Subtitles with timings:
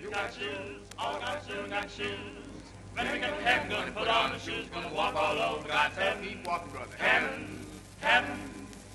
[0.00, 2.18] You got shoes, all got shoes, got shoes.
[2.94, 5.96] When we get to heaven, gonna put on the shoes, gonna walk all over God's
[5.96, 6.24] heaven.
[6.24, 6.96] Keep walking, brother.
[6.98, 7.66] Heaven,
[8.00, 8.38] heaven.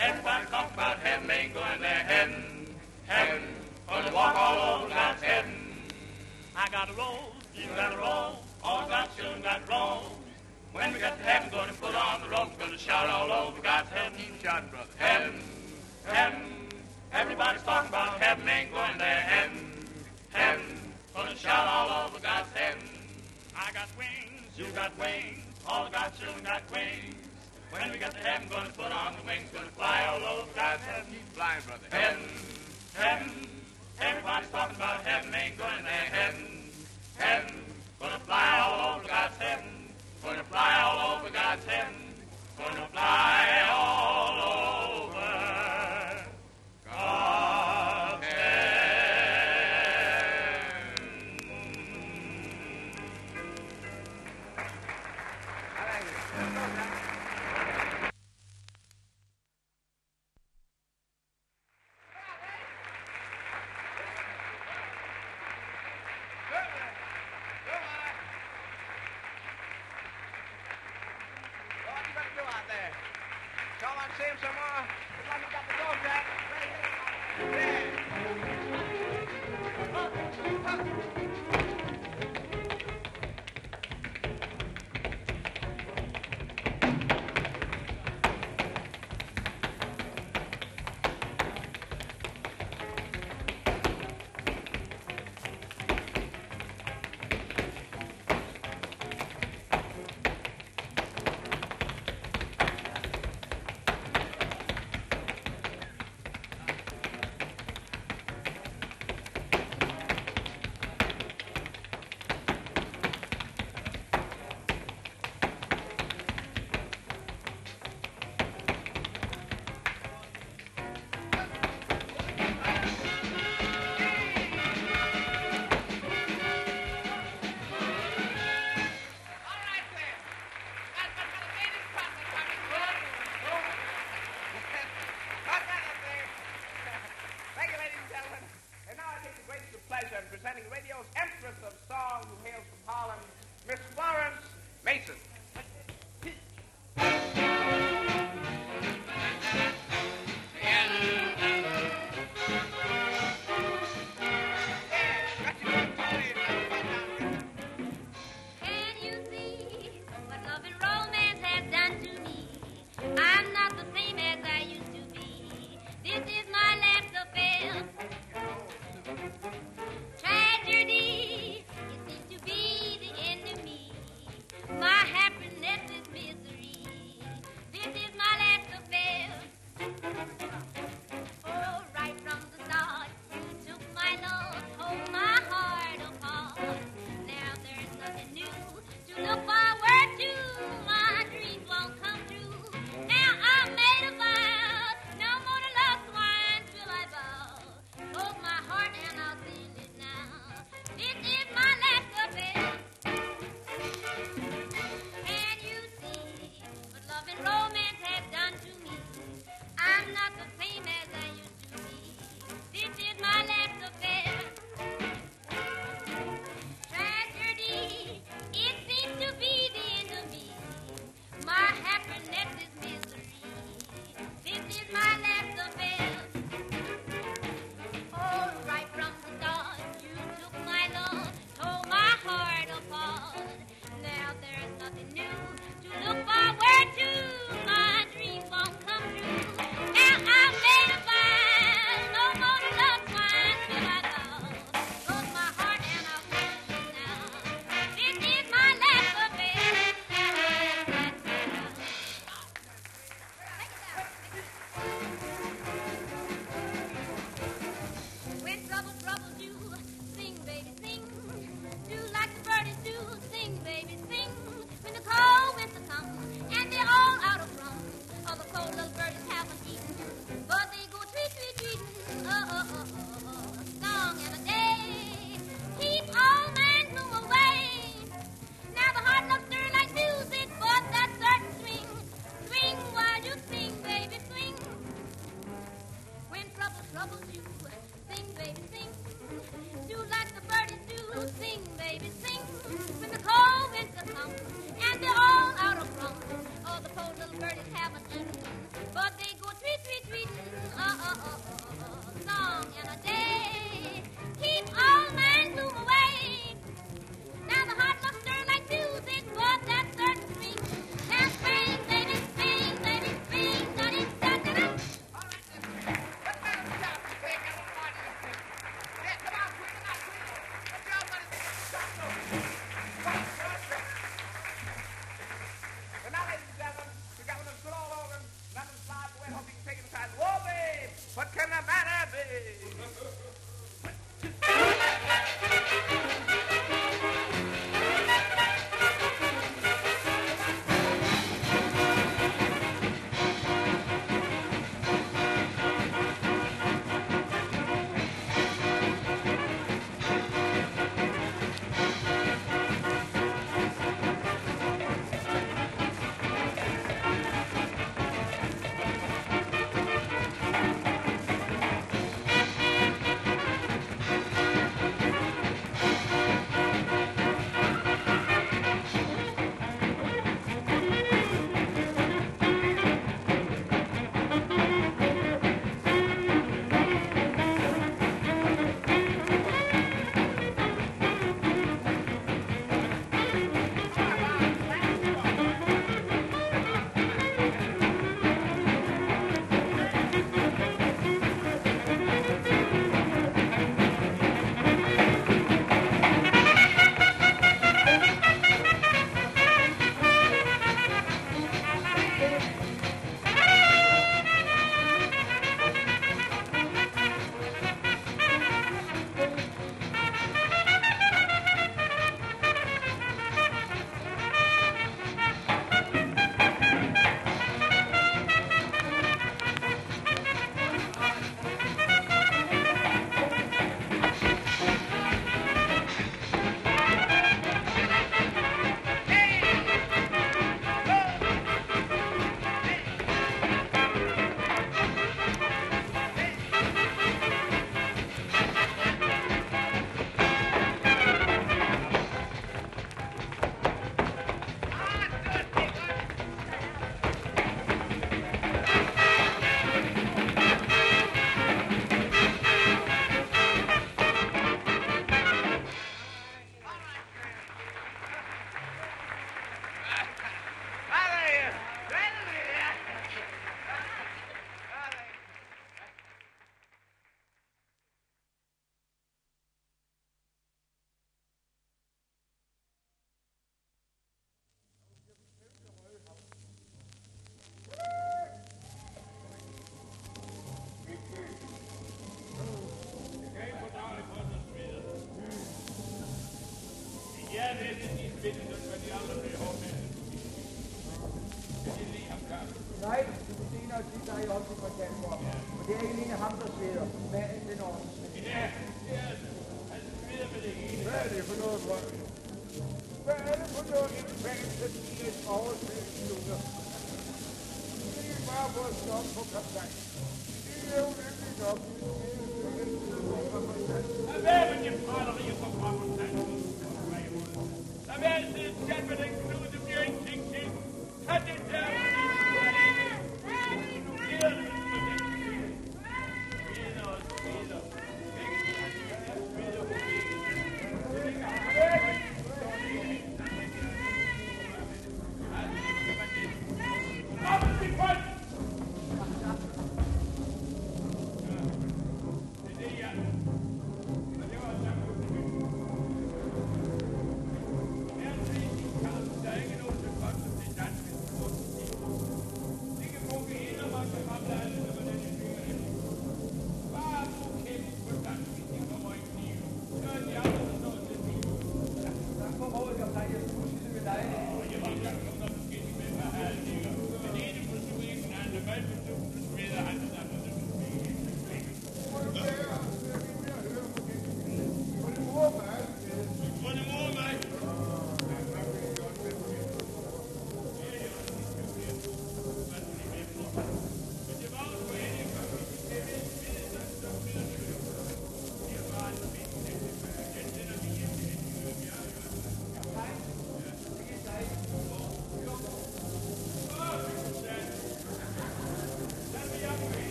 [0.00, 1.90] Everybody talk about heaven, ain't going there.
[1.90, 2.66] Heaven,
[3.06, 3.42] heaven.
[3.88, 5.54] Gonna walk all over God's heaven.
[6.56, 8.38] I got a roll, you got a roll.
[8.62, 10.10] All got shoes, got rolls.
[10.72, 13.90] When we get to heaven, gonna put on the robe, gonna shout all over God's
[13.90, 14.18] heaven.
[14.18, 14.88] Keep shouting, brother.
[14.96, 15.40] Heaven,
[16.06, 16.40] heaven.
[17.12, 19.20] Everybody's talking about heaven, ain't going there.
[19.20, 19.70] Heaven,
[20.34, 20.66] heaven.
[21.14, 22.88] Gonna shout all over God's heaven.
[23.56, 25.40] I got wings, you got wings.
[25.66, 27.14] All got children got wings.
[27.70, 30.82] When we get to heaven, gonna put on the wings, gonna fly all over God's
[30.82, 31.10] heaven.
[31.10, 31.88] Keep flying, brother.
[31.90, 32.28] Heaven,
[32.94, 33.32] heaven.
[34.00, 36.08] Everybody's talking about heaven, ain't going there.
[36.10, 36.46] Heaven,
[37.16, 37.54] heaven.
[38.00, 39.66] Gonna fly all over God's heaven.
[40.22, 41.94] Gonna fly all over God's heaven.
[42.58, 44.43] Gonna fly all over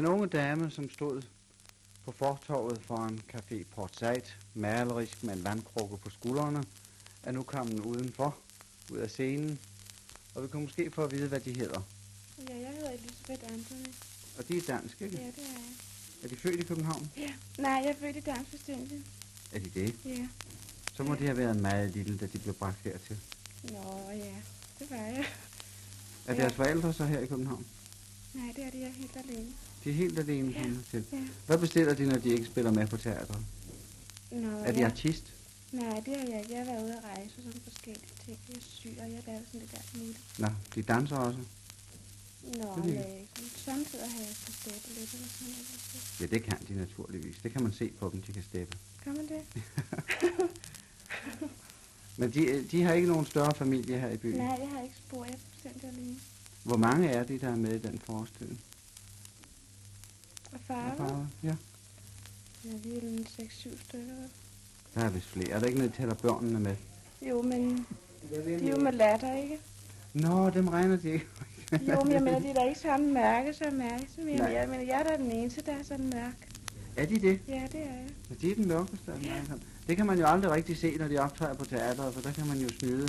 [0.00, 1.22] Den unge dame, som stod
[2.04, 4.22] på fortorvet foran Café Port Said,
[4.54, 6.64] malerisk med en vandkrukke på skuldrene,
[7.22, 8.36] er nu kommet udenfor,
[8.92, 9.58] ud af scenen,
[10.34, 11.80] og vi kan måske få at vide, hvad de hedder.
[12.48, 13.94] Ja, jeg hedder Elisabeth Anthony.
[14.38, 15.16] Og de er danske, ikke?
[15.16, 16.24] Ja, det er jeg.
[16.24, 17.10] Er de født i København?
[17.16, 17.32] Ja.
[17.58, 19.04] Nej, jeg er født i Dansk Vestindien.
[19.52, 19.94] Er de det?
[20.04, 20.28] Ja.
[20.96, 23.20] Så må de have været meget lille, da de blev bragt hertil.
[23.62, 24.34] Nå, ja.
[24.78, 25.26] Det var jeg.
[26.26, 26.40] Er Ja.
[26.40, 27.66] deres forældre så her i København?
[28.34, 29.52] Nej, det er det, jeg helt alene.
[29.84, 30.64] De er helt alene Ja.
[30.90, 31.04] til.
[31.12, 31.18] Ja.
[31.46, 33.38] Hvad bestiller de, når de ikke spiller med på teatret?
[34.30, 34.84] Nå, Er de ja.
[34.86, 35.24] artist?
[35.72, 36.52] Nej, det har jeg ikke.
[36.54, 38.38] Jeg har været ude at rejse og sådan forskellige ting.
[38.48, 40.18] Jeg syg, og jeg laver sådan lidt alt muligt.
[40.38, 41.38] Nå, de danser også.
[42.44, 43.28] Nå, Det er nej, ikke.
[43.56, 46.20] Samtidig har jeg sådan steppe lidt eller sådan noget.
[46.20, 47.36] Ja, det kan de naturligvis.
[47.42, 48.76] Det kan man se på dem, de kan steppe.
[49.04, 49.42] Kan man det?
[52.18, 54.36] Men de, de har ikke nogen større familie her i byen.
[54.38, 55.24] Nej, jeg har ikke spor.
[55.24, 56.16] Jeg er fuldstændig alene.
[56.62, 58.60] Hvor mange er de, der er med i den forestilling?
[60.52, 60.96] Og farve?
[60.96, 61.28] Farve?
[61.42, 61.54] Ja.
[62.64, 64.14] Ja, vi er en 6-7 stykker.
[64.94, 65.50] Der er vist flere.
[65.50, 66.76] Er der ikke noget, der tæller børnene med?
[67.22, 67.86] Jo, men
[68.30, 69.58] de er jo med latter, ikke?
[70.14, 71.26] Nå, dem regner de ikke.
[71.72, 74.08] Jo, men jeg mener, de er da ikke samme mærke som mig.
[74.14, 74.52] Som jeg, Nej.
[74.52, 76.48] jeg, mener, jeg er da den eneste, der er sådan mørk.
[76.96, 77.40] Er de det?
[77.48, 78.08] Ja, det er jeg.
[78.30, 79.62] Ja, de er den mørkeste af sammen.
[79.88, 82.46] Det kan man jo aldrig rigtig se, når de optræder på teatret, for der kan
[82.46, 83.08] man jo snyde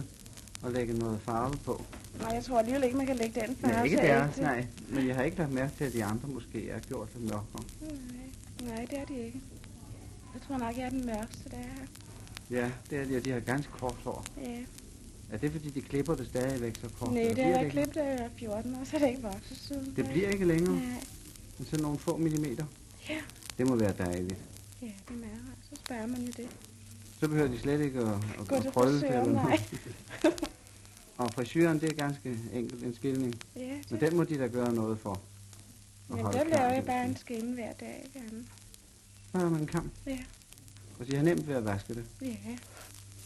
[0.62, 1.83] og lægge noget farve på.
[2.22, 3.74] Nej, jeg tror alligevel ikke, man kan lægge den farve.
[3.74, 4.42] Nej, ikke så deres, ægte.
[4.42, 4.66] nej.
[4.90, 7.63] Men jeg har ikke lagt mærke til, at de andre måske er gjort lidt mørkere.
[7.82, 9.42] Nej, nej, det er de ikke.
[10.34, 11.86] Jeg tror nok, jeg er den mørkeste, der er her.
[12.62, 14.25] Ja, det er de, og de har ganske kort hår.
[14.42, 14.58] Ja.
[15.32, 17.13] Er det fordi, de klipper det stadigvæk så kort?
[17.13, 19.94] Nej, det har jeg klippet, var 14 år, så er det ikke vokset siden.
[19.96, 21.04] Det bliver ikke længere, Nej.
[21.58, 22.66] men sådan nogle få millimeter.
[23.10, 23.18] Ja.
[23.58, 24.40] Det må være dejligt.
[24.82, 25.42] Ja, det er meget.
[25.70, 26.48] Så sparer man jo det.
[27.20, 28.08] Så behøver de slet ikke at,
[28.40, 29.28] at, Gå at krølle det.
[29.34, 29.60] nej.
[31.18, 33.36] og frisyren, det er ganske enkelt en skilning.
[33.56, 33.91] Ja, det.
[33.91, 35.22] Men den må de da gøre noget for.
[36.08, 38.46] Men der laver jeg bare en skimme hver dag, gerne.
[39.36, 39.91] Har man en.
[40.06, 40.18] Ja.
[41.00, 42.06] Og de har nemt ved at vaske det.
[42.22, 42.58] Ja.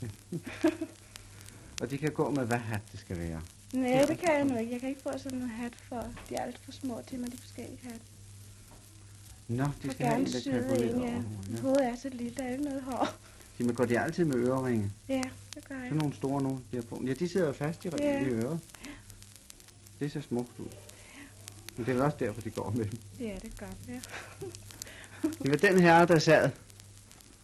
[1.82, 3.42] Og de kan gå med, hvad hat det skal være.
[3.74, 4.72] Nej, det kan jeg nu ikke.
[4.72, 7.32] Jeg kan ikke få sådan en hat for, de er alt for små til mig,
[7.32, 8.02] de forskellige hat.
[9.48, 11.06] Nå, de skal have en, der kan gå lidt over.
[11.08, 11.22] ja.
[11.52, 11.62] Ja.
[11.62, 13.08] Hovedet er så lille, der er ikke noget hår.
[13.58, 14.92] De må gå de altid med øreringe.
[15.10, 15.22] Ja,
[15.56, 15.84] det gør jeg.
[15.86, 17.02] Sådan nogle store nogle, de har på.
[17.06, 18.22] Ja, de sidder jo fast i, Ja.
[18.22, 18.60] i øret.
[20.00, 20.66] Det ser smukt ud.
[21.78, 23.00] Men det er vel også derfor, de går med dem.
[23.20, 24.00] Ja, det er godt, ja.
[25.44, 26.50] Det var den her, der sad,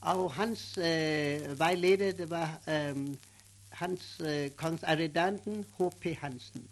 [0.02, 3.08] Og hans øh, vejleder, det var øh,
[3.70, 6.06] hans øh, kongsadjutanten H.P.
[6.22, 6.68] Hansen.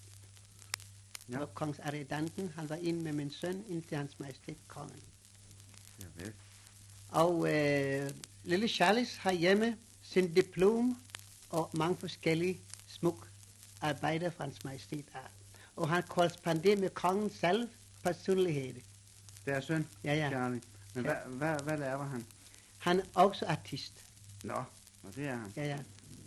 [1.29, 1.39] Ja.
[1.39, 4.99] Og kongsadjutanten, han var inde med min søn ind til hans majestæt kongen.
[6.01, 6.33] ja vel.
[7.09, 8.11] Og øh,
[8.43, 10.97] lille Charles har hjemme sin diplom
[11.49, 13.27] og mange forskellige smuk
[13.81, 15.19] arbejder fra hans majestæt af.
[15.75, 17.69] Og han korresponderer med kongen selv
[18.03, 18.75] personlighed.
[19.45, 20.29] Deres søn, Ja, ja.
[20.29, 20.61] Charlie.
[20.93, 21.13] Men Ja.
[21.27, 22.25] hvad, hvad, hvad laver han?
[22.77, 23.93] Han er også artist.
[24.43, 24.53] Nå,
[25.03, 25.53] og det er han.
[25.55, 25.79] Ja, ja.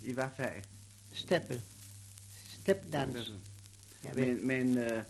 [0.04, 0.62] I hvad fag?
[1.12, 1.62] Steppe.
[2.60, 3.32] Stepdans.
[4.04, 4.08] Ja.
[4.14, 5.02] Men, men øh,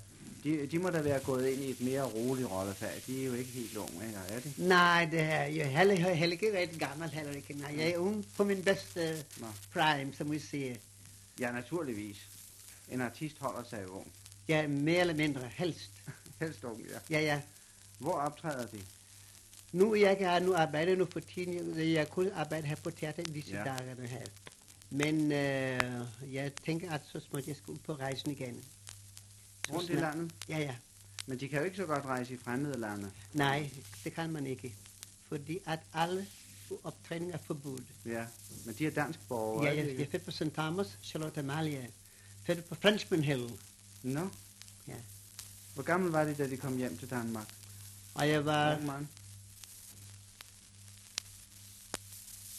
[0.45, 3.03] De, de må da være gået ind i et mere roligt rollefag.
[3.07, 4.19] De er jo ikke helt unge, ikke?
[4.29, 4.53] er de?
[4.57, 7.55] Nej, det er jeg heller, heller ikke ret gammel heller ikke.
[7.55, 9.47] Nej, jeg er ung på min bedste Nå.
[9.73, 10.75] prime, som vi siger.
[11.41, 12.17] Ja, naturligvis.
[12.91, 14.07] En artist holder sig jo ung.
[14.49, 15.91] Ja, mere eller mindre, helst.
[16.41, 17.19] Helst ung, ja.
[17.19, 17.41] Ja, ja.
[17.99, 18.81] Hvor optræder de?
[19.73, 23.31] Nu jeg kan nu arbejde nu for tiden, jeg kunne arbejde her på teater i
[23.31, 23.65] disse Ja.
[23.65, 24.23] dagerne her.
[24.91, 28.65] Men øh, jeg tænker, at så småt jeg skal ud på rejsen igen.
[29.71, 30.33] Rundt i landet?
[30.49, 30.75] Ja, ja.
[31.27, 33.11] Men de kan jo ikke så godt rejse i fremmede lande.
[33.33, 33.71] Nej,
[34.05, 34.75] det kan man ikke.
[35.29, 36.27] Fordi at alle
[36.85, 37.83] optræninger er forbudt.
[38.07, 38.25] Ja,
[38.65, 39.65] men de er dansk borgere.
[39.65, 40.43] Ja, jeg, jeg er født på St.
[40.55, 41.87] Thomas, Charlotte Amalia.
[42.47, 43.51] Født på Frenchman Hill.
[44.03, 44.29] Nå.
[44.89, 44.95] Ja.
[45.75, 47.49] Hvor gammel var de, da de kom hjem til Danmark?
[48.15, 49.07] Og jeg var, Ung mand.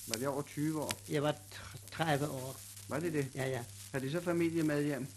[0.07, 0.91] Var de over 20 år?
[1.09, 2.55] jeg var tr- 30 år.
[2.87, 3.27] Var det det?
[3.35, 3.63] Ja, ja.
[3.91, 5.07] Har de så familie med hjem?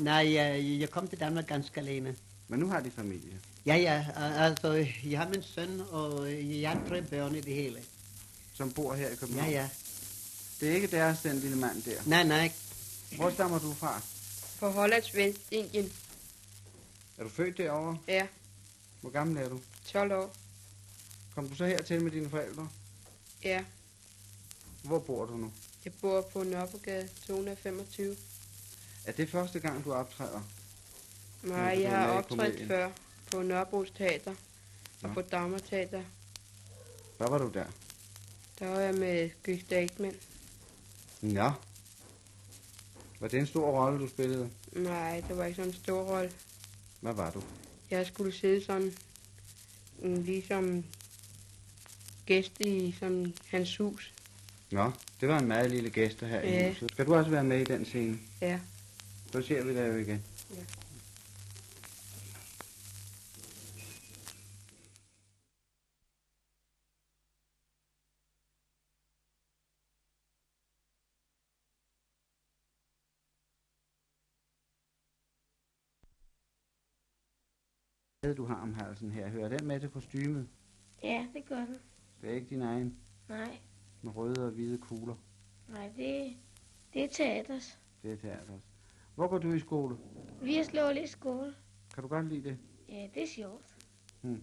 [0.00, 2.16] Nej, jeg, jeg kom til Danmark ganske alene.
[2.48, 3.40] Men nu har de familie.
[3.66, 7.82] Ja, ja, altså, jeg har min søn, og jeg har tre børn i det hele.
[8.54, 9.50] som bor her i Ja, København.
[9.50, 9.68] ja.
[10.60, 12.02] Det er ikke deres, den lille mand der.
[12.06, 12.52] Nej, nej.
[13.16, 14.02] Hvor stammer du fra?
[14.58, 15.92] På Hollands Vestindien.
[17.18, 17.98] Er du født derovre?
[18.08, 18.26] Ja,
[19.00, 19.60] Hvor gammel er du?
[19.86, 20.34] 12 år.
[21.34, 22.68] Kom du så hertil med dine forældre?
[23.44, 23.64] Ja,
[24.82, 25.52] Hvor bor du nu?
[25.84, 28.16] jeg bor på Nørrebogade 225.
[29.06, 30.40] Er det første gang, du optræder?
[31.42, 32.90] Nej, du jeg har i optrådt før
[33.30, 34.34] på Nørrebros Teater
[35.02, 35.14] og Nå.
[35.14, 36.02] på Dagmar Teater.
[37.18, 37.64] Hvad var du der?
[38.58, 40.14] Der var jeg med Gygta Ekman.
[41.22, 41.50] Ja.
[43.20, 44.50] Var det en stor rolle, du spillede?
[44.72, 46.32] Nej, det var ikke sådan en stor rolle.
[47.00, 47.42] Hvad var du?
[47.90, 48.92] Jeg skulle sidde sådan,
[49.98, 50.84] mm, ligesom
[52.26, 54.12] gæst i sådan hans hus.
[54.70, 56.68] Nå, det var en meget lille gæst her i Ja.
[56.68, 56.90] huset.
[56.92, 58.18] Skal du også være med i den scene?
[58.40, 58.60] Ja,
[59.32, 60.22] Så ser vi dig jo igen.
[60.56, 60.64] Ja.
[78.20, 80.48] Hvad du har om halsen her, hører den med til kostymet?
[81.02, 81.76] Ja, det gør den.
[82.20, 82.96] Det er ikke din egen
[83.28, 83.58] Nej,
[84.02, 85.16] med røde og hvide kugler.
[85.68, 86.36] nej, det,
[86.94, 87.78] det er teaters.
[88.02, 88.69] Det er teaters.
[89.20, 89.96] Hvor går du i skole?
[90.42, 91.54] Vi har slået lidt skole.
[91.94, 92.58] Kan du godt lide det?
[92.88, 93.76] Ja, det er sjovt.
[94.22, 94.38] Og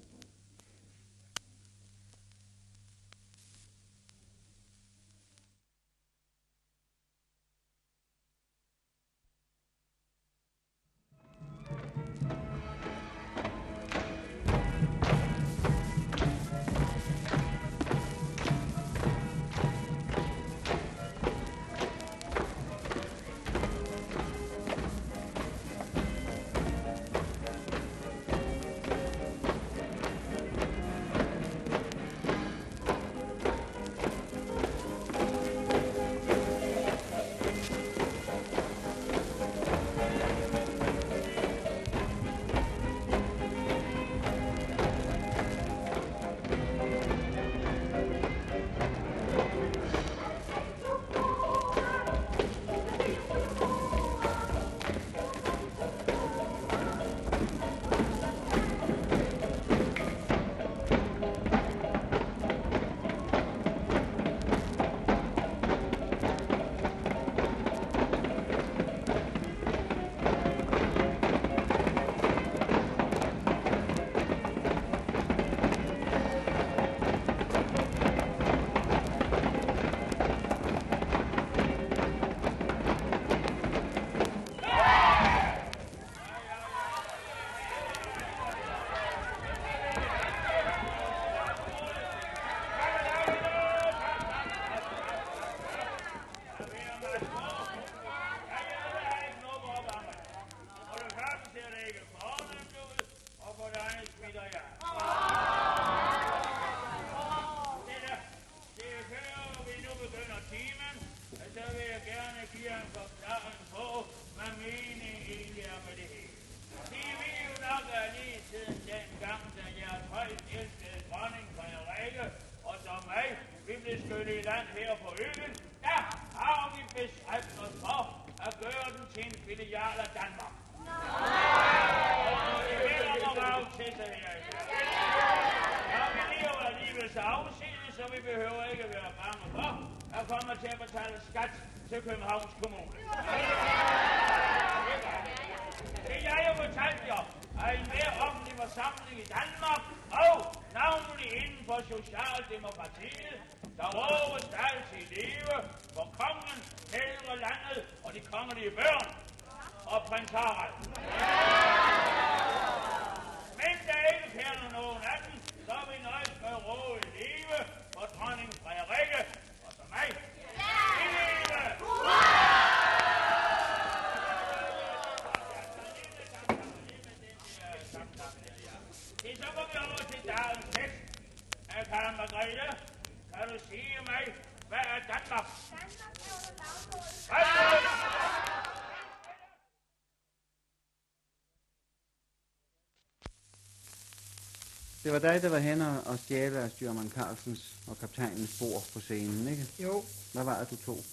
[195.08, 199.00] Det var dig, der var henne og stjæle af styrmand Carlsens og kaptajnens bord på
[199.00, 199.66] scenen, ikke?
[199.80, 201.04] Jo, Hvad var det, du tog?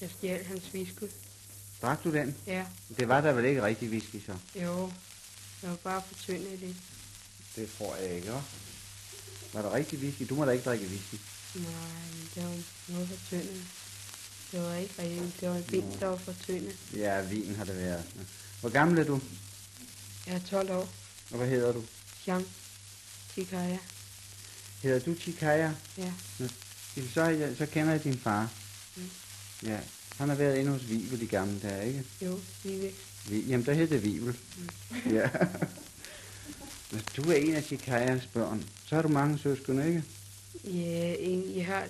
[0.00, 1.08] jeg stjal hans viskud.
[1.82, 2.36] Drak du den?
[2.46, 2.64] Ja,
[2.98, 4.36] Det var der vel ikke rigtig whisky, så?
[4.62, 4.92] jo.
[5.62, 6.76] Jeg var bare for tynd i det.
[7.56, 8.40] Det tror jeg ikke, hva'?
[9.52, 10.22] Var der rigtig whisky?
[10.28, 11.14] Du må da ikke drikke whisky.
[11.54, 11.64] Nej,
[12.34, 12.54] det var
[12.88, 13.62] noget for tynde.
[14.52, 15.40] Det var ikke rigtigt.
[15.40, 16.72] Det var en vind, der var for tynde.
[16.96, 18.04] Ja, vin har det været.
[18.60, 19.20] Hvor gammel er du?
[20.26, 20.88] Jeg er 12 år.
[21.30, 21.84] Og hvad hedder du?
[22.26, 22.44] Jean
[23.38, 23.78] Tikaya.
[24.82, 25.72] Hedder du Chikaya?
[25.98, 26.12] Ja.
[27.14, 28.50] Så, er jeg, så kender jeg din far.
[28.96, 29.10] Mm.
[29.62, 29.80] Ja,
[30.16, 32.04] han har været inde hos Vivel i gamle dage, ikke?
[32.22, 32.94] Jo, væk.
[33.28, 34.36] Vi, jamen, der hed det Vivel.
[34.56, 35.12] Mm.
[35.14, 35.30] Ja.
[36.90, 40.04] Hvis du er en af Chikayas børn, så har du mange søskende, ikke?
[40.64, 41.88] Ja, en, jeg har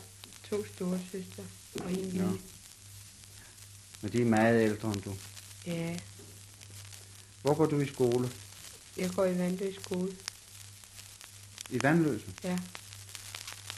[0.51, 1.43] to store søstre
[1.81, 2.23] og en lille.
[2.27, 2.39] Nå.
[4.03, 5.15] Men de er meget ældre end du.
[5.67, 5.97] Ja,
[7.43, 8.31] Hvor går du i skole?
[8.97, 10.13] jeg går i Vandø skole.
[11.71, 12.27] I Vandløse?
[12.45, 12.59] Ja.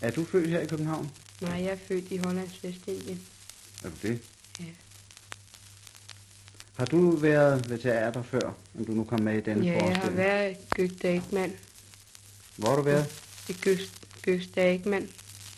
[0.02, 1.10] Er du født her i København?
[1.40, 3.20] Nej, jeg er født i Hollands Vestindien.
[3.84, 4.20] Er du det?
[4.60, 4.64] Ja.
[6.76, 9.82] Har du været ved teater før, om du nu kom med i denne Ja, jeg
[9.82, 10.16] har forestilling?
[10.18, 11.52] været Gøgte Ekman.
[12.56, 13.22] Hvor har du været?
[13.48, 13.52] I
[14.22, 15.08] Gøgte Ekman.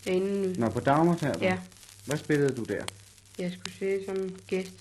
[0.05, 1.39] Inden Nå, på Dagmar Teater?
[1.45, 1.59] Ja,
[2.05, 2.83] Hvad spillede du der?
[3.39, 4.71] jeg skulle sidde som gæst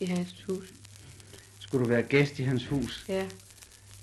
[0.00, 0.72] i hans hus.
[1.58, 3.04] Skulle du være gæst i hans hus?
[3.08, 3.26] Ja,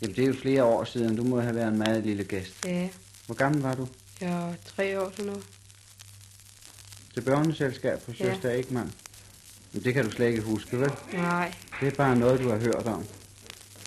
[0.02, 1.16] Jamen, det er jo flere år siden.
[1.16, 2.54] Du må have været en meget lille gæst.
[2.66, 2.90] ja.
[3.26, 3.88] Hvor gammel var du?
[4.22, 5.44] Jeg var tre år sådan noget.
[7.14, 8.34] Til børneselskab på Ja.
[8.34, 8.92] Søster Ekman?
[9.74, 10.92] Men det kan du slet ikke huske, vel?
[11.14, 13.06] Nej, Det er bare noget, du har hørt om.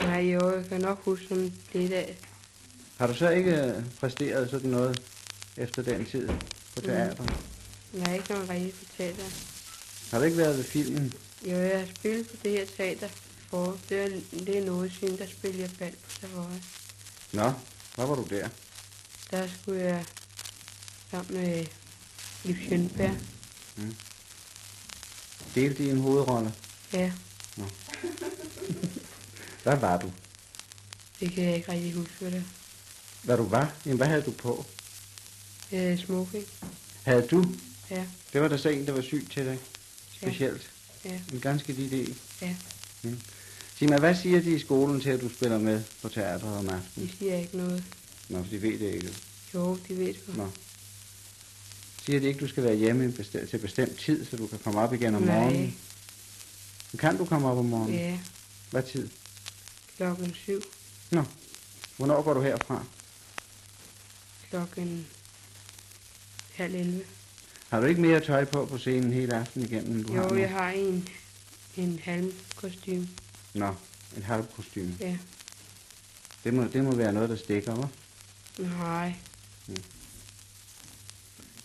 [0.01, 2.17] nej, jo, jeg kan nok huske sådan lidt af.
[2.99, 5.03] Har du så ikke øh, præsteret sådan noget
[5.57, 6.29] efter den tid
[6.75, 7.23] på teater?
[7.93, 8.01] Mm.
[8.03, 9.25] Har ikke nogen rigtig fortalt dig.
[10.11, 11.13] Har du ikke været ved filmen?
[11.47, 13.09] Jo, jeg har spillet på det her teater
[13.51, 13.79] for.
[13.89, 16.51] Det er, det er noget siden, der spillede jeg bald på Savoy.
[17.33, 17.53] Nå,
[17.95, 18.49] hvor var du der?
[19.31, 20.05] Der skulle jeg
[21.11, 21.67] sammen med
[22.45, 23.17] Liv Sjønberg.
[25.55, 26.55] Delte i en hovedrolle?
[26.93, 27.13] Ja,
[29.63, 30.13] Hvad var du?
[31.21, 32.45] det kan jeg ikke rigtig huske, hvad det
[33.23, 33.73] Hvad du var?
[33.85, 34.67] Jamen, hvad havde du på?
[35.73, 36.45] Øh, smoking.
[37.03, 37.45] Havde du?
[37.91, 39.59] Ja, Det var der så en, der var syg til dig?
[40.17, 40.71] Specielt?
[41.05, 42.19] ja, En ganske lille en?
[42.43, 42.57] ja.
[43.79, 46.65] Sig mig, hvad siger de i skolen til, at du spiller med på teateret om
[46.67, 47.11] De aftenen?
[47.19, 47.85] siger ikke noget.
[48.29, 49.15] Nå, for de ved det ikke.
[49.55, 50.37] Jo, de ved det.
[50.37, 50.49] Nå.
[52.07, 54.81] Siger de ikke, du skal være hjemme bestemt, til bestemt tid, så du kan komme
[54.81, 55.41] op igen om Nej.
[55.41, 55.77] morgenen?
[56.93, 57.95] Men kan du komme op om morgenen?
[57.99, 58.19] Ja,
[58.71, 59.09] Hvad tid?
[59.97, 60.61] klokken syv.
[61.11, 61.25] Nå.
[61.97, 62.85] Hvornår går du herfra?
[64.51, 65.07] Klokken
[66.55, 67.01] halv 11.
[67.69, 70.37] Har du ikke mere tøj på på scenen hele aftenen igennem, end du har Jo,
[70.39, 71.09] jeg har en,
[71.77, 73.09] en halm kostume.
[73.55, 73.75] Nå,
[74.17, 74.97] et halvt kostume.
[75.01, 75.19] Ja.
[76.45, 77.89] Det må, det må være noget, der stikker, hva'?
[78.63, 79.15] Nej,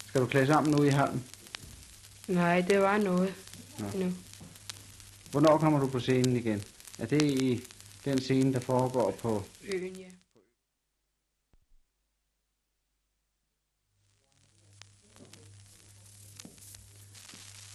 [0.08, 1.24] Skal du klæde sammen nu i hallen?
[2.28, 3.34] nej, det var noget
[3.80, 3.86] Nå.
[3.96, 4.14] nu.
[5.32, 6.64] Hvornår kommer du på scenen igen?
[7.00, 7.64] Er det i
[8.06, 9.44] den scene, der foregår på...
[9.64, 10.06] Øen, ja.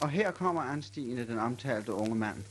[0.00, 2.44] Og her kommer anstigende den omtalte unge mand,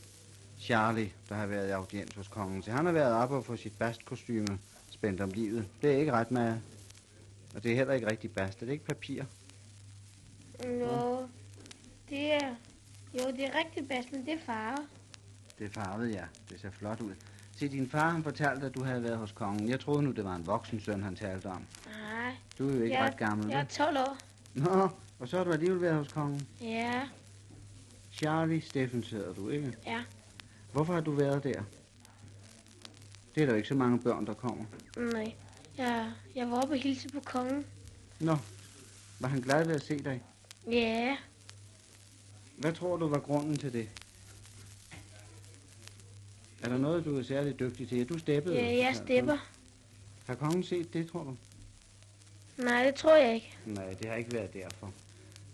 [0.60, 2.62] Charlie, der har været i audiens hos kongen.
[2.62, 4.58] Så han har været oppe og få sit bastkostyme
[4.90, 5.68] spændt om livet.
[5.82, 6.62] Det er ikke ret meget.
[7.54, 8.62] Og det er heller ikke rigtig bast.
[8.62, 9.22] Er det ikke papir?
[10.64, 11.28] Jo,
[12.08, 12.54] det er...
[13.14, 14.86] Jo, det er rigtig bedst, men det er farve.
[15.58, 16.24] Det er farvet, ja.
[16.50, 17.14] Det ser flot ud.
[17.56, 19.68] Se, din far han fortalte, at du havde været hos kongen.
[19.68, 21.64] Jeg troede nu, det var en voksen søn, han talte om.
[22.00, 23.68] Nej, Du er jo ikke jeg, ret gammel, jeg er vel?
[23.68, 24.16] 12 år.
[24.54, 26.48] Nå, og så har du alligevel været hos kongen.
[26.60, 27.02] Ja,
[28.12, 29.76] Charlie Steffens hedder du, ikke?
[29.86, 30.00] ja.
[30.72, 31.62] Hvorfor har du været der?
[33.34, 34.64] Det er der ikke så mange børn, der kommer.
[34.96, 35.34] Nej.
[35.78, 37.64] Jeg, jeg var oppe og hilse på kongen.
[38.20, 38.36] Nå,
[39.20, 40.22] var han glad ved at se dig?
[40.70, 41.16] Ja,
[42.56, 43.88] Hvad tror du var grunden til det?
[46.62, 48.08] Er der noget, du er særlig dygtig til?
[48.08, 48.54] Du steppede.
[48.56, 49.36] Ja, jeg stepper.
[50.26, 51.36] Har kongen set det, tror du?
[52.62, 53.56] Nej, det tror jeg ikke.
[53.66, 54.92] Nej, det har ikke været derfor.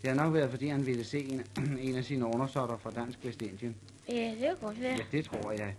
[0.02, 1.42] Det har nok været, fordi han ville se en,
[1.88, 3.76] en af sine undersåtter fra Dansk Vestindien.
[4.08, 4.96] Ja, det kan godt være.
[4.96, 5.76] Ja, det tror jeg.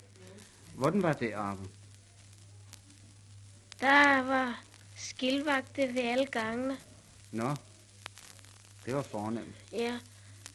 [0.75, 1.67] Hvordan var det, Arve?
[3.79, 4.63] Der var
[4.95, 6.77] skildvagte ved alle gangene.
[7.31, 7.55] Nå,
[8.85, 9.55] det var fornemt.
[9.71, 9.99] Ja,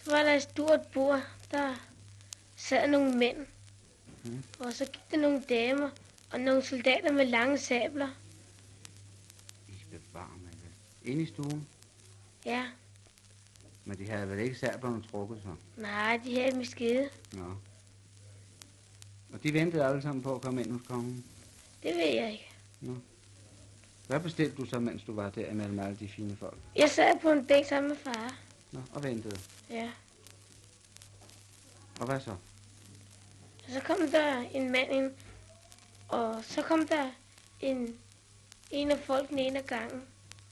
[0.04, 1.74] så var der et stort bord, der
[2.56, 3.46] sad nogle mænd.
[4.24, 4.42] Mm.
[4.58, 5.90] Og så gik der nogle damer
[6.32, 8.08] og nogle soldater med lange sabler.
[9.68, 11.10] I bevar mig vel.
[11.12, 11.68] Inde i stuen.
[12.44, 12.66] Ja,
[13.84, 15.52] Men de havde vel ikke sablerne trukket sig?
[15.76, 17.08] nej, de havde med skide.
[17.32, 17.54] Nå.
[19.32, 21.24] Og de ventede alle sammen på at komme ind hos kongen.
[21.82, 22.50] Det ved jeg ikke.
[24.06, 26.58] Hvad bestilte du så, mens du var der imellem alle de fine folk?
[26.76, 28.34] Jeg sad på en bænk sammen med far.
[28.72, 29.38] Nå, og ventede.
[29.70, 29.90] Ja.
[32.00, 32.30] Og hvad så?
[33.64, 35.10] Og så kom der en mand ind,
[36.08, 37.10] og så kom der
[37.60, 37.94] en,
[38.70, 40.02] en af folkene ind ad gangen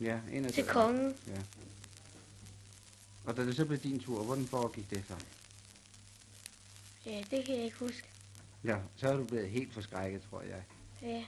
[0.00, 1.14] Ja, en af til kongen.
[3.28, 5.14] Og da det så blev din tur, hvordan foregik det så?
[7.06, 8.02] Ja, det kan jeg ikke huske.
[8.64, 10.62] Ja, så er du blevet helt forskrækket, tror jeg,
[11.02, 11.24] Ja,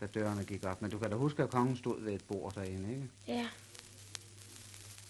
[0.00, 0.82] da dørene gik op.
[0.82, 3.08] Men du kan da huske, at kongen stod ved et bord derinde, ikke?
[3.28, 3.48] ja,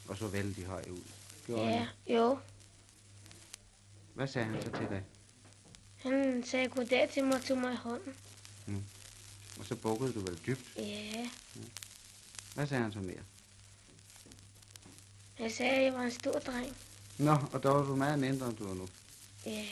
[0.09, 1.03] Og så vældig høj ud.
[1.47, 2.17] Gjorde ja, han?
[2.17, 2.39] jo.
[4.15, 5.03] Hvad sagde han så til dig?
[5.97, 8.15] Han sagde goddag til mig og tog mig i hånden.
[9.59, 10.77] Og så bukkede du vel dybt.
[10.77, 11.31] Ja,
[12.55, 13.23] Hvad sagde han så mere?
[15.35, 16.77] Han sagde, at jeg var en stor dreng.
[17.19, 18.89] Nå, og der var du meget mindre, end du er nu.
[19.47, 19.65] Ja,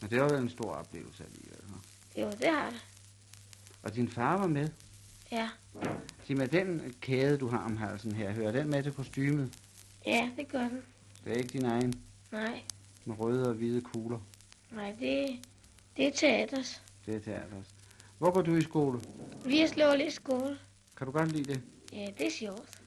[0.00, 1.58] Men det var vel en stor oplevelse alligevel.
[1.58, 2.20] hva'?
[2.20, 2.84] jo, det har det.
[3.82, 4.68] Og din far var med.
[5.32, 5.48] Ja,
[6.26, 9.52] Sig med den kæde, du har om halsen her, hører den med til kostymet?
[10.06, 10.82] ja, det gør den.
[11.24, 11.94] Det er ikke din egen,
[12.32, 12.62] Nej,
[13.04, 14.18] med røde og hvide kugler.
[14.70, 15.38] nej, det,
[15.96, 16.82] det er teaters.
[17.06, 17.66] Det er teaters.
[18.18, 19.00] Hvor går du i skole?
[19.44, 20.58] Vi har slået lidt skole.
[20.96, 21.62] Kan du godt lide det?
[21.92, 22.78] Ja, det er sjovt.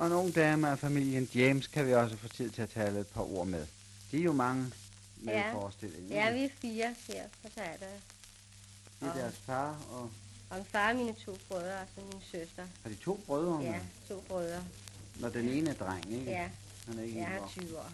[0.00, 3.06] Og nogle damer af familien James kan vi også få tid til at tale et
[3.06, 3.66] par ord med.
[4.10, 4.72] De er jo mange
[5.16, 5.52] med Ja.
[5.54, 6.10] forestillingen.
[6.10, 8.00] Ja, vi er fire her på teateret.
[9.00, 10.10] Det er deres far, og
[10.50, 12.66] Og min far og mine to brødre, og så min søster.
[12.82, 13.60] har de to brødre?
[13.62, 14.64] Ja, to brødre.
[15.20, 16.30] Når den ene er dreng, ikke?
[16.30, 16.48] Ja,
[16.86, 17.62] Han er ikke jeg voksen.
[17.62, 17.90] 20 år.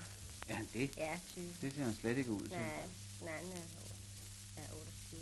[0.49, 0.91] Er han det?
[0.97, 1.45] Ja, 20.
[1.63, 2.51] Det ser han slet ikke ud til.
[2.51, 5.21] Nej, anden er, er 28.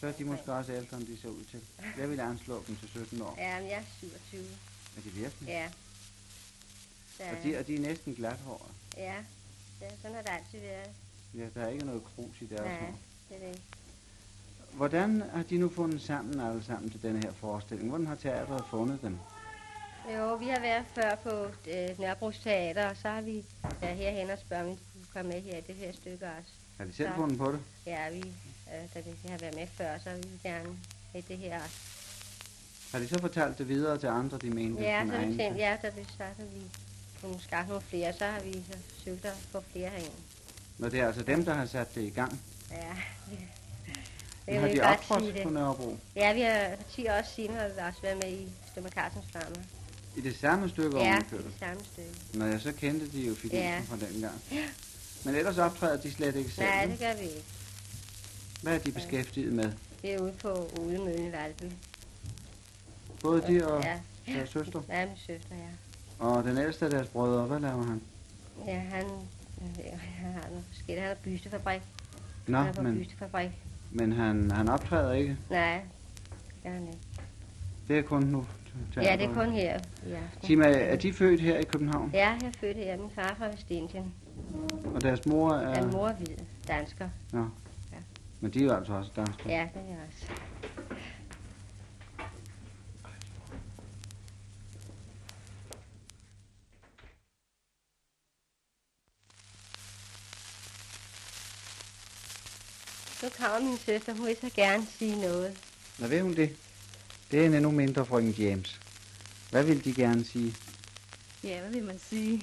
[0.00, 1.60] Så er de måske også ældre, end de ser ud til.
[1.98, 3.34] Jeg vil anslå dem til 17 år.
[3.38, 4.44] Ja, men jeg er 27.
[4.98, 5.48] Er de virkelig?
[5.48, 5.68] Ja.
[7.16, 8.70] Så, Og de, og de er næsten glathåret.
[8.96, 9.14] ja,
[9.80, 10.90] ja, sådan har det altid været.
[11.34, 12.98] Ja, der er ikke noget krus i deres Nej, hår.
[13.28, 13.60] det er det.
[14.72, 17.88] Hvordan har de nu fundet sammen alle sammen til denne her forestilling?
[17.88, 19.18] Hvordan har teatret fundet dem?
[20.14, 21.30] Jo, vi har været før på
[21.70, 23.44] øh, Nørrebros Teater, og så har vi
[23.80, 26.50] været herhen og spørget, om vi kunne komme med her i det her stykke også.
[26.78, 27.60] Har de selv Så- fundet på det?
[27.86, 30.76] Ja, vi, øh, da vi har været med før, så vil vi gerne
[31.12, 31.76] have det her også.
[32.92, 34.82] Har de så fortalt det videre til andre, de mente?
[34.82, 36.60] Ja, så vi tænkte, ja, da vi startede, vi
[37.22, 40.10] kunne skaffe nogle flere, så har vi så søgt at få flere herinde.
[40.78, 42.40] Når det er altså dem, der har sat det i gang.
[42.70, 42.76] Ja,
[44.52, 45.96] det, har de optrådt på Nørrebro?
[46.16, 49.62] Ja, vi har 10 år siden har vi også været med i Stummer Carlsens Farmer.
[50.16, 51.44] I det samme stykke Ja, ovenikøbet?
[51.44, 52.10] det samme stykke.
[52.34, 53.80] Når jeg så kendte de jo figuren Ja.
[53.88, 54.40] fra den gang.
[55.24, 56.66] Men ellers optræder de slet ikke selv.
[56.66, 57.44] Nej, det gør vi ikke.
[58.62, 59.72] Hvad er de beskæftiget med?
[60.02, 60.48] Det er ude på
[60.78, 61.72] Odemøllen i Valby.
[63.22, 63.98] Både de og Ja,
[64.34, 64.80] deres søster?
[64.88, 66.24] ja, min søster, ja.
[66.26, 68.00] Og den ældste af deres brødre, hvad laver han?
[68.66, 69.04] Ja, han,
[69.62, 71.00] øh, han har noget forskelligt.
[71.00, 71.82] Han har bystefabrik.
[72.46, 73.50] Nå, han er på men, bystefabrik.
[73.90, 75.36] men han, han optræder ikke.
[75.50, 75.80] Nej,
[76.62, 76.98] det han ikke.
[77.88, 78.46] Det er kun nu.
[78.96, 79.62] Ja, det er kun her
[80.06, 80.46] i aften.
[80.46, 82.10] Sig mig, er de født her i København?
[82.14, 82.96] Ja, jeg er født her.
[82.96, 84.14] Min far er fra Vestindien.
[84.94, 85.60] Og deres mor Ja.
[85.62, 85.82] er...
[85.82, 86.26] Min mor er hvid,
[86.68, 87.08] dansker.
[88.40, 89.48] Men de er jo altså også danske.
[89.48, 90.32] Ja, det er også.
[103.22, 105.56] Nu kommer min søster, hun vil så gerne sige noget.
[105.98, 106.56] Nå, ved hun det?
[107.30, 108.80] Det er en endnu mindre frøken James.
[109.50, 110.54] Hvad vil de gerne sige?
[111.44, 112.42] Ja, hvad vil man sige?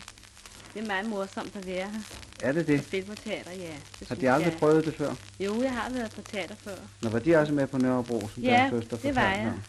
[0.73, 1.99] Det er meget morsomt at være her.
[2.41, 2.83] Er det At det?
[2.83, 3.73] spille på teater, ja.
[3.99, 4.59] Det Har de aldrig jeg.
[4.59, 5.15] prøvet det før?
[5.39, 6.75] Jo, jeg har været på teater før.
[7.01, 9.47] Nå, var de også med på Nørrebro, som Ja, deres søster det var jeg.
[9.47, 9.61] om?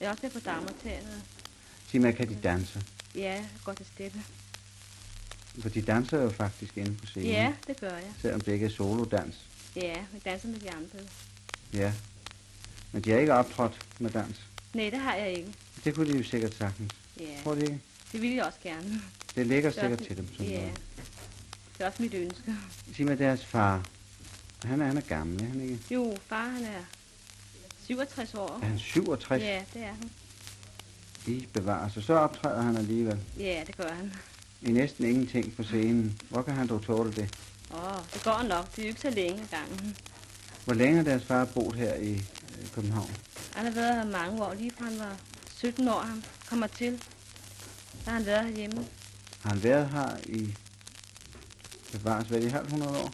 [0.00, 1.22] Jeg er også været på Dagmarteateret.
[1.90, 2.82] Sig mig, kan de danse?
[3.14, 4.18] Ja, jeg går til steppe.
[5.62, 7.28] For de danser jo faktisk inde på scenen.
[7.30, 8.12] Ja, det gør jeg.
[8.22, 9.34] Selvom det ikke er solodans.
[9.76, 10.98] Ja, vi danser med de andre.
[11.72, 11.92] Ja.
[12.92, 14.40] Men de har ikke optrådt med dans.
[14.74, 15.54] Nej, det har jeg ikke.
[15.84, 16.92] Det kunne de jo sikkert sagtens.
[17.20, 17.80] Ja, Tror de ikke?
[18.12, 19.02] Det vil jeg også gerne.
[19.34, 20.28] Det ligger Det er sikkert også- til dem.
[20.32, 20.58] Sådan Ja.
[20.60, 20.80] noget.
[21.78, 22.54] Det er også mit ønske.
[22.96, 23.82] Sig mig deres far.
[24.64, 25.78] Han er, han er gammel, er han ikke?
[25.90, 26.80] Jo, far han er
[27.86, 28.58] 67 år.
[28.62, 29.42] Er han 67?
[29.42, 30.10] Ja, det er han.
[31.26, 32.02] I bevarer sig.
[32.02, 33.18] Så optræder han alligevel.
[33.38, 34.12] Ja, det gør han.
[34.62, 36.20] I næsten ingenting på scenen.
[36.28, 37.34] Hvor kan han dog tåle det?
[37.70, 38.76] Åh, det går nok.
[38.76, 39.96] Det er jo ikke så længe ad gangen.
[40.64, 43.16] Hvor længe har deres far boet her i øh, København?
[43.54, 45.16] Han har været her mange år, lige fra han var
[45.56, 47.02] 17 år, han kommer til.
[48.04, 48.86] Så har han været herhjemme.
[49.42, 50.56] Har han været her i
[51.92, 53.12] bevares vel i halvt 100 år?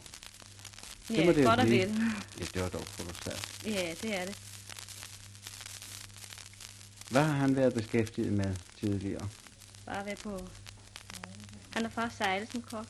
[1.09, 2.01] Ja, må det jo godt og vel.
[2.39, 3.65] Ja, det var dog kolossalt.
[3.65, 4.37] Ja, det er det.
[7.09, 9.29] Hvad har han været beskæftiget med tidligere?
[9.85, 10.47] Bare være på...
[11.69, 12.85] Han har faktisk sejlet som kok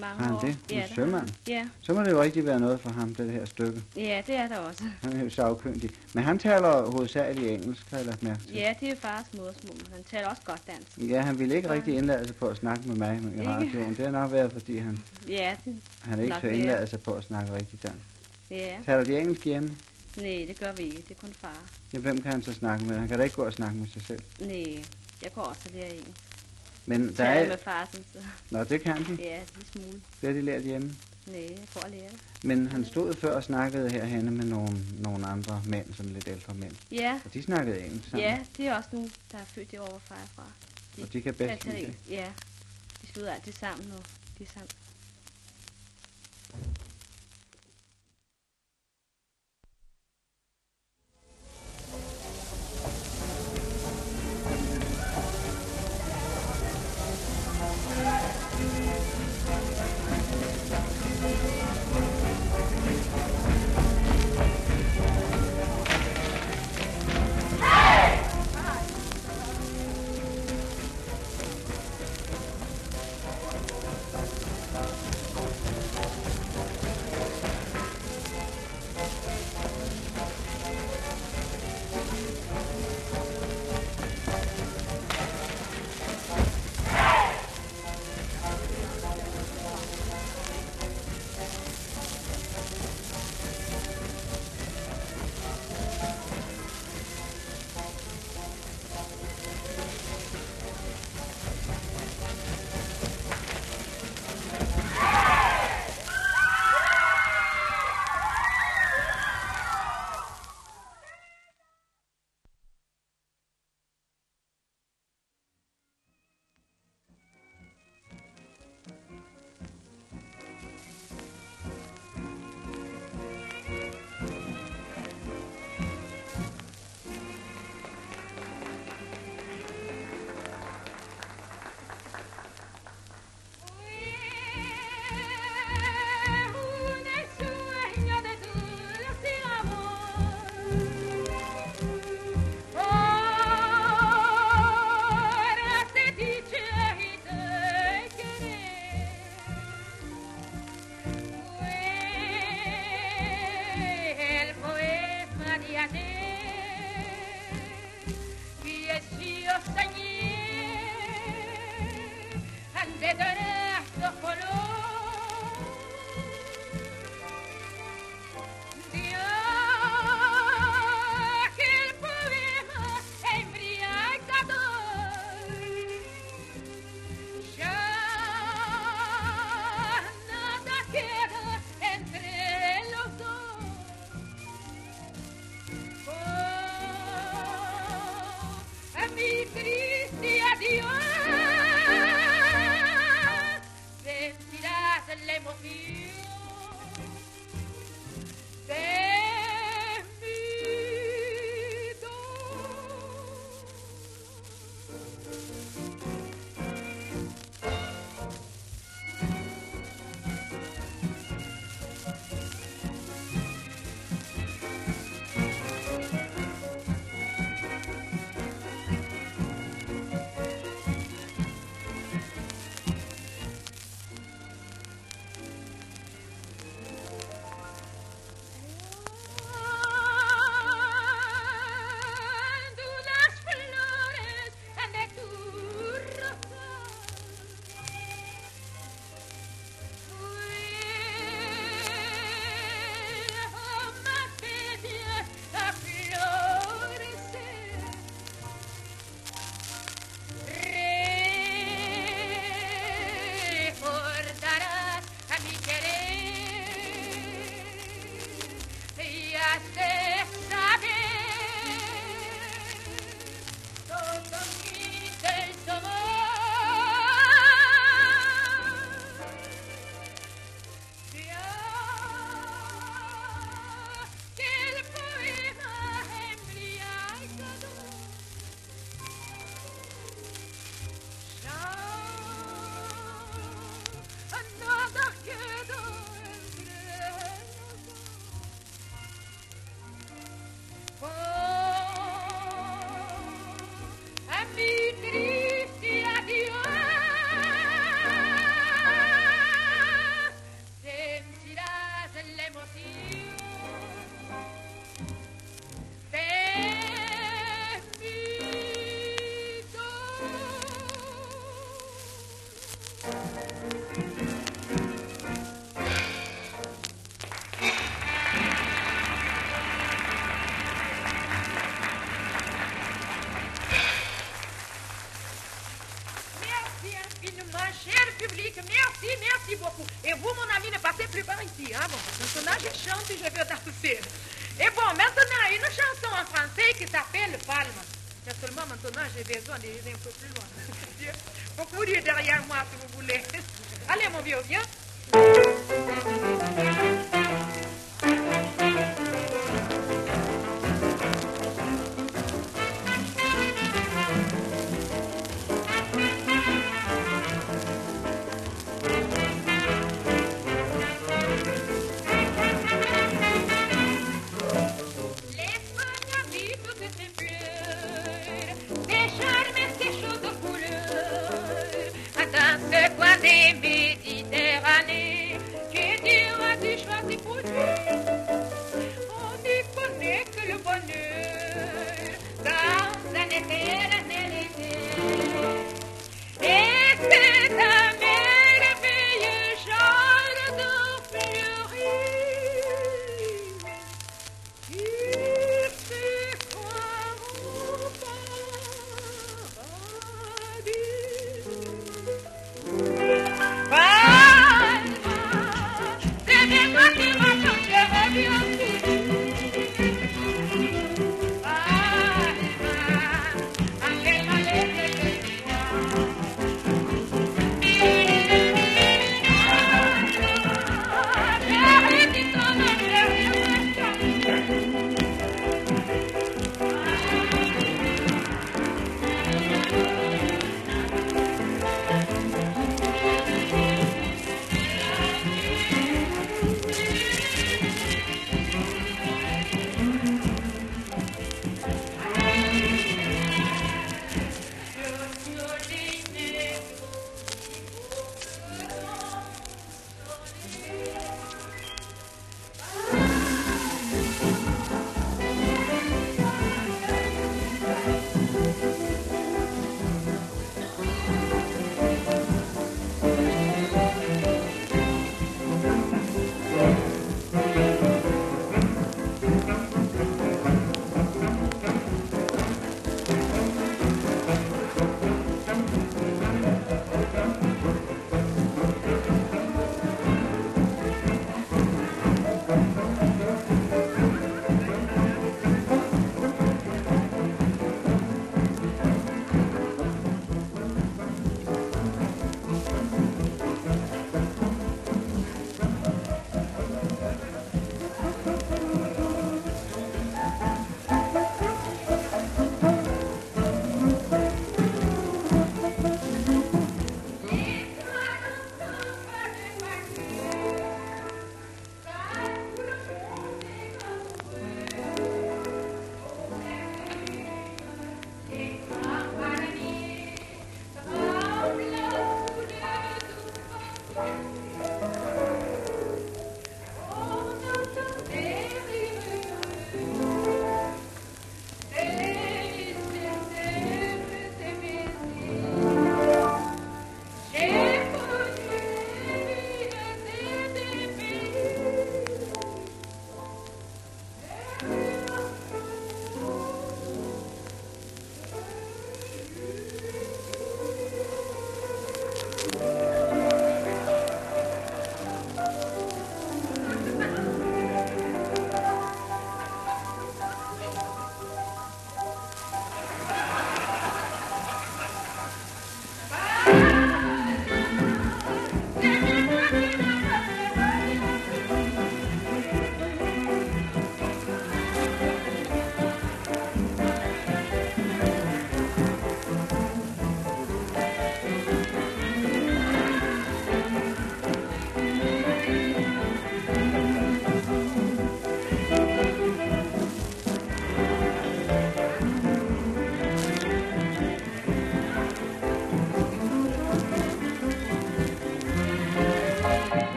[0.00, 0.40] mange Har han år.
[0.40, 0.56] det?
[0.70, 1.28] Ja, det sømand?
[1.48, 3.82] Ja, Så må det jo rigtig være noget for ham, det her stykke.
[3.96, 4.84] ja, det er der også.
[5.02, 5.90] Han er jo sagkyndig.
[6.12, 8.54] Men han taler hovedsageligt engelsk, har jeg lagt mærke til.
[8.54, 11.10] Ja, det er jo fars modersmål, men han taler også godt dansk.
[11.12, 13.48] Ja, han ville ikke rigtig indlade sig på at snakke med mig i Ikke?
[13.50, 13.88] radioen.
[13.96, 16.58] Det har nok været, fordi han, Ja, det, han ikke Nok kan mere.
[16.58, 17.98] indlade sig på at snakke rigtig dansk.
[18.50, 18.76] ja.
[18.86, 19.68] Taler de engelsk hjemme?
[20.16, 20.96] Nej, det gør vi ikke.
[21.08, 21.58] Det er kun far.
[21.92, 22.98] Ja, hvem kan han så snakke med?
[22.98, 24.20] Han kan da ikke gå og snakke med sig selv.
[24.40, 24.84] Nej,
[25.22, 26.10] jeg går også og lærer engelsk.
[26.86, 27.48] Men der er...
[27.48, 28.18] med far, sådan så.
[28.50, 29.14] Nå, det kan de.
[29.22, 30.00] Ja, en smule.
[30.20, 30.94] Det har de lært hjemme.
[31.26, 32.20] Nej, jeg går og lærer det.
[32.44, 36.54] Men han stod før og snakkede herhenne med nogle, nogle andre mænd, sådan lidt ældre
[36.54, 36.72] mænd.
[36.92, 38.28] Ja, Og de snakkede engelsk sammen.
[38.28, 39.70] ja, det er også nogen, der er født
[40.08, 40.44] far er fra.
[41.02, 41.94] Og de kan bedst lide det.
[42.10, 42.26] Ja,
[43.02, 44.02] de slutter altid sammen, og
[44.38, 44.68] de er sammen.